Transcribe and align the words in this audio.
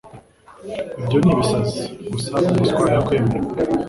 Ibyo 1.01 1.17
ni 1.23 1.31
ibisazi. 1.33 1.81
Gusa 2.11 2.33
umuswa 2.49 2.83
yakwemera. 2.93 3.47